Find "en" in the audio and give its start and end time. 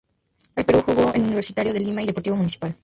0.55-0.65, 1.13-1.25